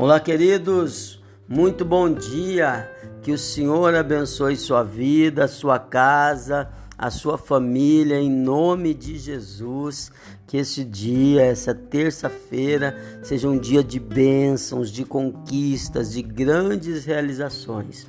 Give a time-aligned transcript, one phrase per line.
[0.00, 2.90] Olá, queridos, muito bom dia.
[3.20, 10.10] Que o Senhor abençoe sua vida, sua casa, a sua família, em nome de Jesus.
[10.46, 18.06] Que esse dia, essa terça-feira, seja um dia de bênçãos, de conquistas, de grandes realizações.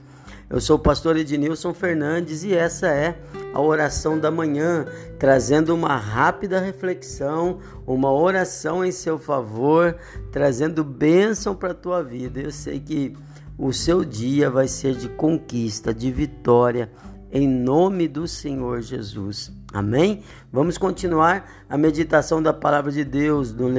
[0.52, 3.18] Eu sou o pastor Ednilson Fernandes e essa é
[3.54, 4.86] a oração da manhã,
[5.18, 9.96] trazendo uma rápida reflexão, uma oração em seu favor,
[10.30, 12.42] trazendo bênção para a tua vida.
[12.42, 13.16] Eu sei que
[13.58, 16.92] o seu dia vai ser de conquista, de vitória,
[17.32, 19.54] em nome do Senhor Jesus.
[19.74, 20.22] Amém?
[20.52, 23.70] Vamos continuar a meditação da palavra de Deus no,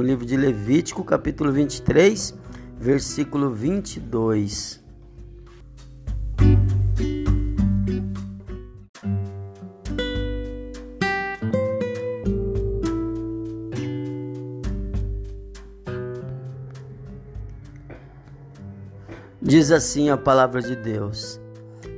[0.00, 2.34] livro de Levítico, capítulo 23,
[2.78, 4.81] versículo 22.
[19.52, 21.38] Diz assim a palavra de Deus: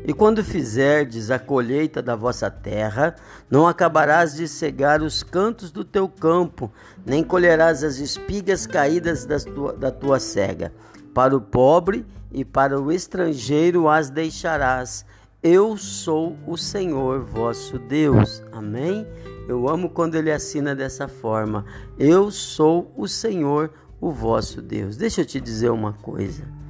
[0.04, 3.14] E quando fizerdes a colheita da vossa terra,
[3.48, 6.68] não acabarás de cegar os cantos do teu campo,
[7.06, 10.72] nem colherás as espigas caídas da tua, da tua cega.
[11.14, 15.06] Para o pobre e para o estrangeiro as deixarás.
[15.40, 18.42] Eu sou o Senhor vosso Deus.
[18.50, 19.06] Amém?
[19.46, 21.64] Eu amo quando ele assina dessa forma.
[21.96, 24.96] Eu sou o Senhor, o vosso Deus.
[24.96, 26.63] Deixa eu te dizer uma coisa.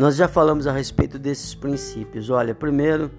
[0.00, 2.30] Nós já falamos a respeito desses princípios.
[2.30, 3.10] Olha, primeiro,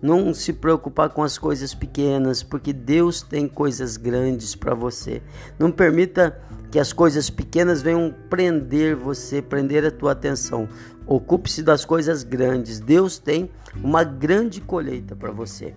[0.00, 5.20] não se preocupar com as coisas pequenas, porque Deus tem coisas grandes para você.
[5.58, 10.68] Não permita que as coisas pequenas venham prender você, prender a tua atenção.
[11.08, 12.78] Ocupe-se das coisas grandes.
[12.78, 15.74] Deus tem uma grande colheita para você.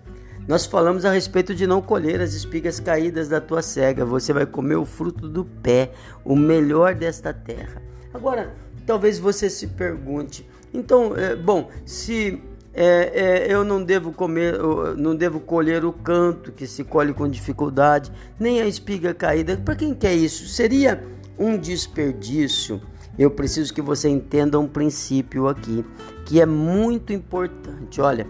[0.48, 4.06] Nós falamos a respeito de não colher as espigas caídas da tua cega.
[4.06, 5.92] Você vai comer o fruto do pé,
[6.24, 7.82] o melhor desta terra.
[8.14, 8.54] Agora,
[8.86, 12.42] talvez você se pergunte: então, é, bom, se
[12.74, 14.58] é, é, eu não devo comer,
[14.98, 19.58] não devo colher o canto que se colhe com dificuldade, nem a espiga caída.
[19.58, 20.48] Para quem quer isso?
[20.48, 21.04] Seria
[21.38, 22.82] um desperdício.
[23.20, 25.86] Eu preciso que você entenda um princípio aqui
[26.26, 28.00] que é muito importante.
[28.00, 28.26] Olha,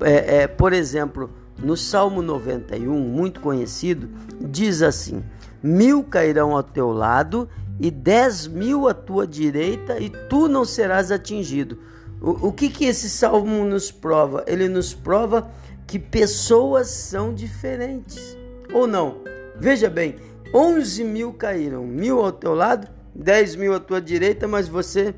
[0.00, 1.30] é, é, por exemplo,
[1.62, 4.10] no Salmo 91, muito conhecido,
[4.40, 5.22] diz assim:
[5.66, 7.48] Mil cairão ao teu lado
[7.80, 11.78] e dez mil à tua direita, e tu não serás atingido.
[12.20, 14.44] O, o que, que esse salmo nos prova?
[14.46, 15.50] Ele nos prova
[15.86, 18.36] que pessoas são diferentes.
[18.74, 19.22] Ou não?
[19.56, 20.16] Veja bem,
[20.52, 25.14] 11 mil caíram, mil ao teu lado, 10 mil à tua direita, mas você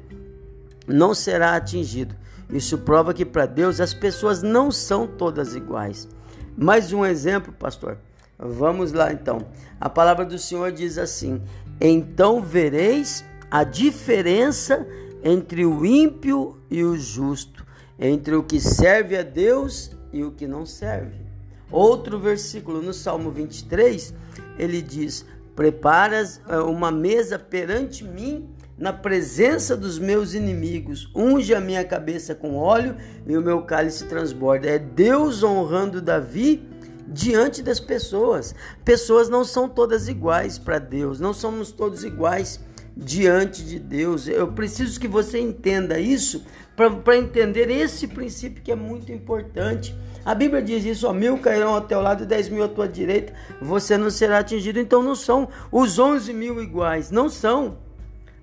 [0.86, 2.14] não será atingido.
[2.48, 6.08] Isso prova que para Deus as pessoas não são todas iguais.
[6.56, 7.98] Mais um exemplo, pastor.
[8.38, 9.46] Vamos lá então.
[9.80, 11.40] A palavra do Senhor diz assim:
[11.80, 14.86] Então vereis a diferença
[15.22, 17.66] entre o ímpio e o justo,
[17.98, 21.26] entre o que serve a Deus e o que não serve.
[21.70, 24.14] Outro versículo no Salmo 23,
[24.58, 25.24] ele diz:
[25.54, 28.48] Preparas eh, uma mesa perante mim
[28.78, 32.94] na presença dos meus inimigos, unge a minha cabeça com óleo
[33.26, 34.68] e o meu cálice transborda.
[34.68, 36.62] É Deus honrando Davi
[37.06, 38.54] diante das pessoas.
[38.84, 42.60] Pessoas não são todas iguais para Deus, não somos todos iguais
[42.96, 44.26] diante de Deus.
[44.26, 49.94] Eu preciso que você entenda isso para entender esse princípio que é muito importante.
[50.24, 52.88] A Bíblia diz isso: ó, mil cairão ao teu lado e dez mil à tua
[52.88, 54.78] direita, você não será atingido.
[54.80, 57.78] Então não são os onze mil iguais, não são.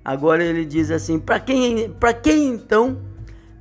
[0.03, 3.01] Agora ele diz assim: para quem, para quem então,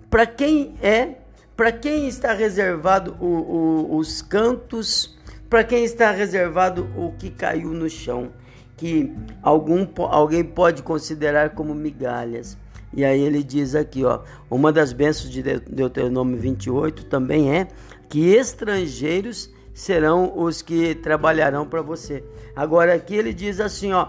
[0.09, 1.22] para quem é
[1.57, 5.17] para quem está reservado o, o, os cantos?
[5.49, 8.33] Para quem está reservado o que caiu no chão?
[8.77, 12.57] Que algum, alguém pode considerar como migalhas.
[12.95, 14.21] E aí ele diz aqui, ó,
[14.51, 17.69] uma das bênçãos de Deuteronômio 28 também é
[18.09, 22.23] que estrangeiros serão os que trabalharão para você.
[22.55, 24.09] Agora aqui ele diz assim, ó,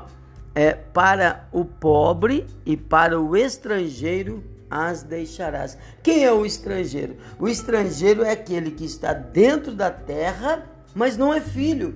[0.53, 5.77] é para o pobre e para o estrangeiro as deixarás.
[6.01, 7.15] Quem é o estrangeiro?
[7.39, 11.95] O estrangeiro é aquele que está dentro da terra, mas não é filho.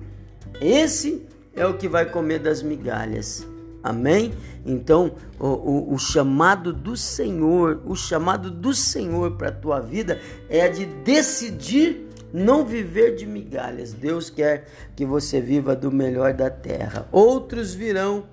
[0.60, 3.46] Esse é o que vai comer das migalhas.
[3.82, 4.32] Amém?
[4.64, 10.20] Então, o, o, o chamado do Senhor, o chamado do Senhor para a tua vida
[10.48, 13.92] é de decidir não viver de migalhas.
[13.92, 17.08] Deus quer que você viva do melhor da terra.
[17.10, 18.24] Outros virão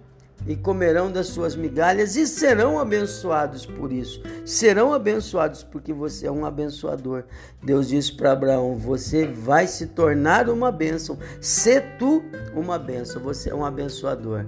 [0.47, 4.21] e comerão das suas migalhas e serão abençoados por isso.
[4.45, 7.23] Serão abençoados porque você é um abençoador.
[7.63, 11.17] Deus disse para Abraão: Você vai se tornar uma bênção.
[11.41, 14.45] Se tu uma bênção, você é um abençoador.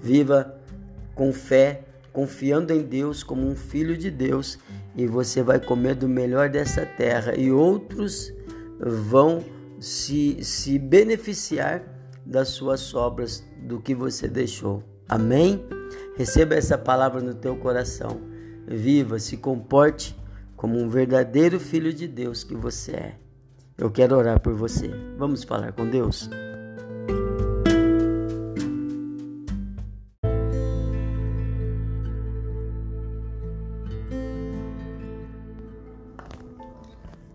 [0.00, 0.58] Viva
[1.14, 4.58] com fé, confiando em Deus como um filho de Deus,
[4.94, 8.32] e você vai comer do melhor dessa terra, e outros
[8.78, 9.42] vão
[9.80, 11.82] se, se beneficiar
[12.24, 14.95] das suas sobras, do que você deixou.
[15.08, 15.64] Amém?
[16.16, 18.20] Receba essa palavra no teu coração.
[18.66, 20.16] Viva, se comporte
[20.56, 23.14] como um verdadeiro filho de Deus que você é.
[23.78, 24.88] Eu quero orar por você.
[25.16, 26.28] Vamos falar com Deus?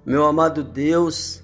[0.03, 1.41] Meu amado Deus,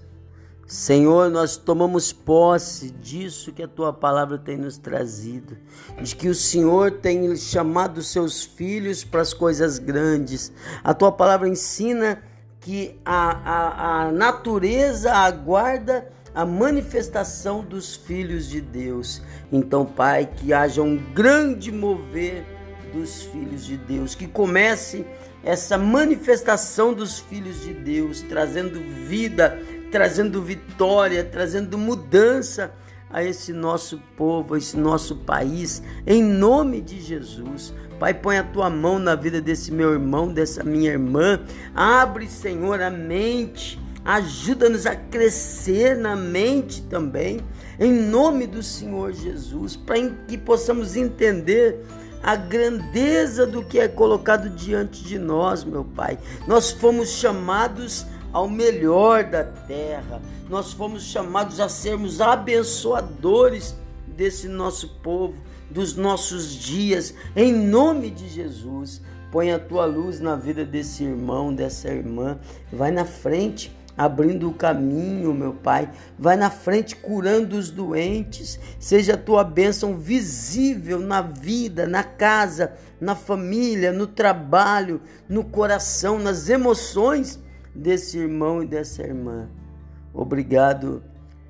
[0.67, 5.57] Senhor, nós tomamos posse disso que a tua palavra tem nos trazido,
[6.01, 10.51] de que o Senhor tem chamado seus filhos para as coisas grandes.
[10.83, 12.21] A tua palavra ensina
[12.59, 19.21] que a, a, a natureza aguarda a manifestação dos filhos de Deus.
[19.49, 22.45] Então, Pai, que haja um grande mover
[22.93, 25.05] dos filhos de Deus, que comece
[25.43, 29.57] essa manifestação dos filhos de Deus, trazendo vida,
[29.91, 32.73] trazendo vitória, trazendo mudança
[33.09, 37.73] a esse nosso povo, a esse nosso país, em nome de Jesus.
[37.99, 41.39] Pai, põe a tua mão na vida desse meu irmão, dessa minha irmã.
[41.73, 43.79] Abre, Senhor, a mente.
[44.05, 47.41] Ajuda-nos a crescer na mente também,
[47.77, 51.83] em nome do Senhor Jesus, para que possamos entender
[52.23, 56.17] a grandeza do que é colocado diante de nós, meu Pai.
[56.47, 60.21] Nós fomos chamados ao melhor da terra.
[60.50, 63.75] Nós fomos chamados a sermos abençoadores
[64.07, 65.35] desse nosso povo,
[65.69, 69.01] dos nossos dias, em nome de Jesus.
[69.31, 72.39] Põe a tua luz na vida desse irmão, dessa irmã.
[72.71, 75.91] Vai na frente, abrindo o caminho, meu Pai.
[76.18, 78.57] Vai na frente curando os doentes.
[78.80, 86.18] Seja a tua bênção visível na vida, na casa, na família, no trabalho, no coração,
[86.18, 87.38] nas emoções
[87.73, 89.49] desse irmão e dessa irmã.
[90.13, 91.03] Obrigado,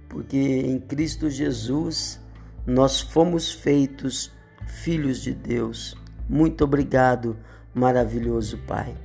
[0.10, 2.20] porque em Cristo Jesus
[2.66, 4.32] nós fomos feitos
[4.66, 5.96] filhos de Deus.
[6.30, 7.38] Muito obrigado,
[7.74, 8.96] maravilhoso Pai.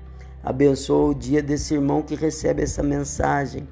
[0.43, 3.69] Abençoa o dia desse irmão que recebe essa mensagem.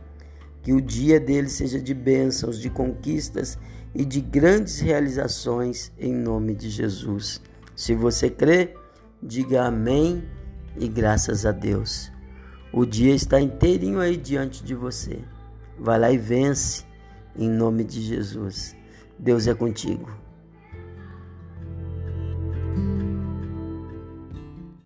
[0.63, 3.59] Que o dia dele seja de bênçãos, de conquistas
[3.95, 7.41] e de grandes realizações em nome de Jesus.
[7.75, 8.75] Se você crê,
[9.23, 10.23] diga amém
[10.77, 12.13] e graças a Deus.
[12.73, 15.19] O dia está inteirinho aí diante de você.
[15.79, 16.85] Vai lá e vence
[17.37, 18.77] em nome de Jesus.
[19.19, 20.09] Deus é contigo.